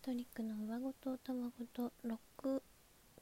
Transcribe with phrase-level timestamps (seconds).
[0.00, 2.62] トリックの上ごとたわごと6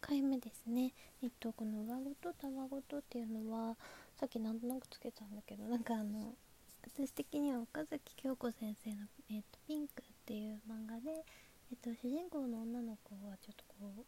[0.00, 0.92] 回目ですね。
[1.22, 3.76] えっとこの上ごとたわごとっていうのは
[4.20, 6.34] さっきなんとなくつけたんだけどなんかあの
[6.82, 11.24] 私的には岡崎京子先生の、えっと「ピンク」っていう漫画で、
[11.70, 14.04] えっと主人公の女の子はちょっとこう、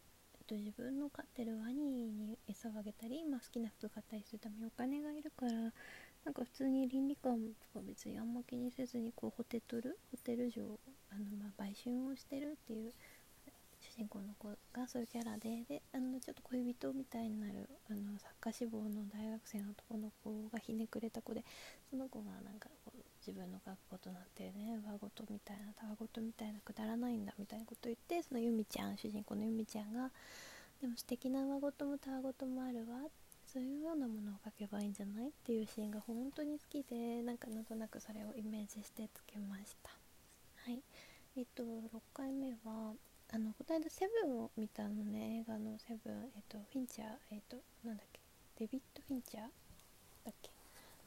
[0.48, 5.52] と自分の飼ってるワニに餌をあげたり、まあ、好きな服買ったりするためにお金がいるから
[6.24, 7.38] なんか普通に倫理観
[7.72, 10.62] とか別にあんま気にせずにこうホテルホテル嬢
[11.10, 12.92] あのまあ売春をしてるっていう
[13.80, 21.44] 主人公の子がそういうキャラでであのちょっと恋人みたいになるあの作家志望の大学生の男の子がひねくれた子で
[21.90, 30.10] その子がなんかこう自分の学校となってね上ごとみたいなたわごとみたいなくだらないんだみたいなこと言ってその由美ちゃん主人公の由美ちゃんが
[30.80, 33.04] でも素敵な上ごともたわごともあるわ
[33.52, 39.90] そういうようなものを書けばいいんじゃないっていうシーンが本当に好きでなんかなんとなくそれをイメージしてつけました。
[40.64, 40.80] はい。
[41.36, 41.66] えっと6
[42.14, 42.92] 回目は
[43.30, 48.20] あのこの間セブンを見たのね映画のセブンえっとフィンチャーえっとなんだっけ
[48.58, 49.42] デビッド・フィンチャー
[50.24, 50.50] だっけ？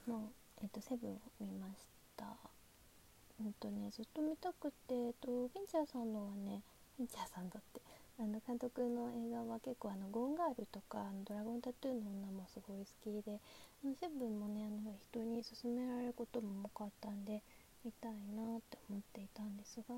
[0.08, 2.01] のえっとセブンを見ました。
[2.18, 2.26] た。
[3.40, 6.62] うんとねずっと見たくてえっとフィンチャーさんのはね
[6.98, 7.82] フィンチャーさんだって
[8.20, 13.40] あの監督の映画は結構あのゴーンガールとかあのドラゴンタトゥーの女もすごい好きで
[13.84, 17.42] あのセブンもねあの人に勧められることも多かったんで
[17.84, 19.96] 見たいなって思っていたんですが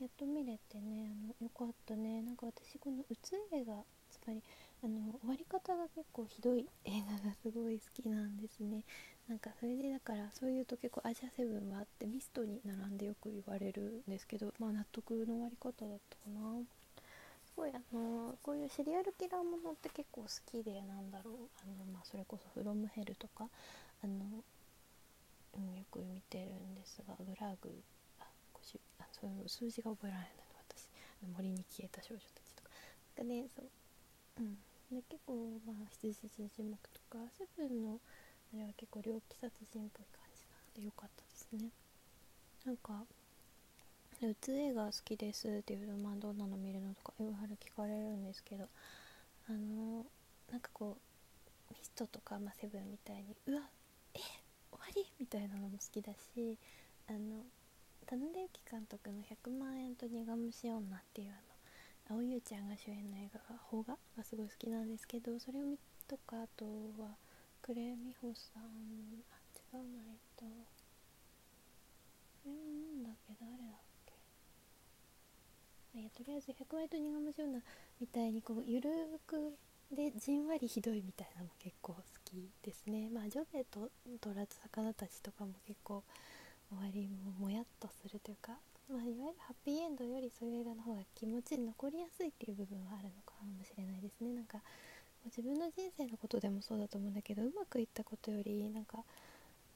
[0.00, 2.20] やっと見れてねあのよかったね。
[2.22, 4.42] なんか私この「うつ映画」つまり
[4.84, 8.82] あの終わり方が結構ひどい映画がすごい好きなんですね。
[9.28, 16.62] なんかそれでだからそういうと結構アジアセブンはあってミストに並んでよく言われるんですけどまあ納得の終わり方だったかな。
[17.46, 21.34] すごいあのこういうシリアルキラーものって結構好きでなんだろう。
[21.62, 23.48] あの、まあ、それこそ「フロムヘルとか
[24.02, 24.42] あの、
[25.54, 27.70] うん、よく見てるんですがグラグ
[28.18, 28.24] あ
[28.98, 30.88] あそういう数字が覚えられないの私
[31.36, 32.70] 森に消えた少女たちとか。
[33.18, 33.66] なんかねそう
[34.40, 34.58] うん。
[34.92, 37.98] で結構まあ羊人種目とかセブンの
[38.52, 41.70] あれは結構猟奇殺人っぽい感じなのでよかったですね。
[42.66, 43.04] なんか
[44.22, 48.68] うつ映画好きですっていうとまあどんなの見るのとかいろいろ聞かれるんですけど
[49.48, 50.04] あの
[50.50, 50.96] なんかこ
[51.70, 53.62] うミストとか、まあ、セブンみたいにうわ
[54.14, 55.06] え終わり？
[55.18, 56.56] みたいなのも好きだし
[57.08, 57.42] あの
[58.06, 61.40] 田野由紀監督の「100万円と苦虫女」っていうあの
[62.12, 66.66] 青優ちゃんが主演の映画が「邦画」がすごい好きなんですけどそれを見とかあと
[67.00, 67.16] は
[67.62, 68.64] クレ美穂さん
[69.30, 69.36] あ
[69.76, 70.50] 違うなえっとこ
[72.46, 74.12] れなんだっけ誰だっけ。
[75.98, 77.62] いやとりあえず100万円と苦虫女
[78.00, 78.90] みたいにこうゆる
[79.26, 79.56] く
[79.90, 83.08] でじんわりひどいみたいなのも結構好きですね。
[83.08, 83.90] まあジョベと
[84.20, 86.02] 取らず魚たちとかも結構
[86.72, 88.52] 終わりももやっとするというか、
[88.88, 94.32] まあ、いわゆるハッピーエンドよりそういう映画の方が気持ちに残りやすいっていう部分はあるのかもしれないですね。
[94.32, 94.58] なんか
[95.26, 99.04] 自分の人生のことでもそうだと思うんだけどうまくいったことよりなんか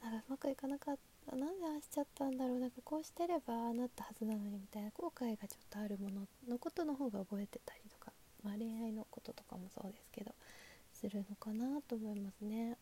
[0.02, 0.96] なんかうまくいかなかっ
[1.28, 10.32] たなんでああしちゃったんだろうなんかこうしてればなったはずなのにみたいな後悔がちょっとあるもののことの方が覚えてたりとか、まあ、恋愛のこととかもそうですけど
[10.92, 12.76] するのかなと思いますね。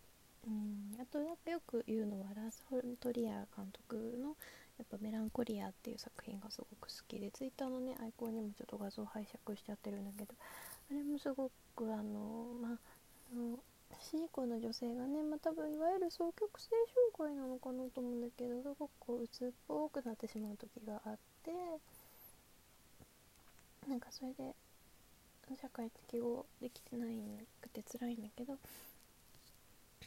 [0.47, 4.37] うんあとなんかよく言うのはラース・フォントリア監督の
[4.79, 10.35] やっぱメランコリアっていう作品がすごく好きでツイッターのねアイコンにもちょっと画像拝借しちゃってるんだけど
[10.91, 12.79] あれもすごくあのまあ
[13.33, 13.59] あの
[14.01, 16.71] 主人公の女性がね、まあ、多分いわゆる双極性
[17.19, 21.53] 障害なのかなと思うんだけどすごくこう鬱っぽくなってしまう時があって
[23.89, 24.55] なんかそれで
[25.61, 27.19] 社会適合できてない
[27.61, 28.57] くて辛いんだけど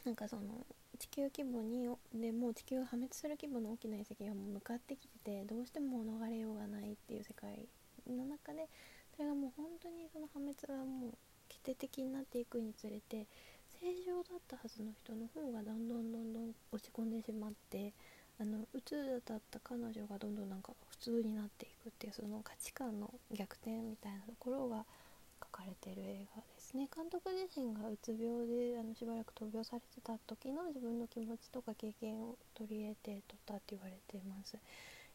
[0.04, 0.66] なんかその
[0.98, 7.68] 地球規模にでもう地球を破滅する規模の大きな遺跡がもう向かってきててどうしても逃れようがないっていう世界
[8.08, 8.68] の中で
[9.14, 11.14] それがもう本当にその破滅がもう
[11.48, 13.26] 決定的になっていくにつれて
[13.80, 17.92] 正常だったはずの人の方がどんどんどんどん落ち込んでしまって
[18.40, 24.84] あのうつだった彼女がどんどんなんか普通になっていくっていうその価値観の逆転みたいなところが
[25.58, 26.88] かれてる映画ですね。
[26.94, 34.56] 監督自身がうつ病であのしばらく闘病されてた時の自分の気持ちとか経験を取り入れて撮ったって言われています。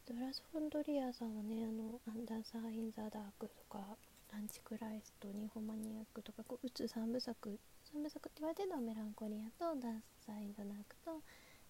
[0.05, 3.79] ドラス・フォンドリアさんはねあの「アンダーサー・イン・ザ・ダーク」とか
[4.35, 11.21] 「アンチクライスト」「ニホマニアック」とかこううつ3部作3部作って言われてるのはメランコリアとダンサー・イン・ザ・ダークと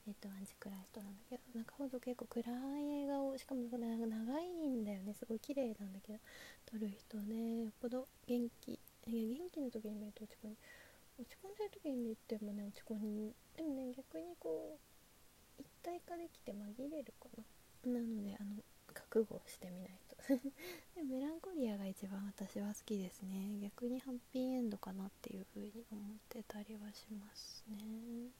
[0.06, 2.44] えっと、アンチクライストなんだけどなんかほんと結構暗
[2.80, 3.88] い映画をしかも長
[4.42, 5.14] いんだよね。
[5.14, 6.20] すごい綺麗なんだけど
[6.66, 7.64] 撮る人ね。
[7.64, 10.58] よっぽど元気いや元気の時に見ると落ち込ん
[11.20, 17.30] 落ち込んでる時に見てもね落ち込んでもね逆にこう一体化できて紛れるか
[17.86, 17.94] な。
[17.94, 18.64] なのであの
[18.94, 20.16] 覚悟してみないと。
[20.96, 23.60] でもメランコリアが一番私は好きですね。
[23.62, 28.32] 逆にハッピーエンドかなっていう風に思ってたりはしますね。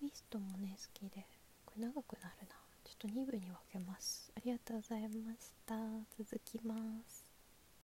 [0.00, 1.26] ミストもね好きで。
[1.64, 2.56] これ長くなるな。
[2.84, 4.32] ちょっと2部に分けます。
[4.36, 5.74] ありがとうございました。
[6.16, 6.74] 続きま
[7.08, 7.27] す。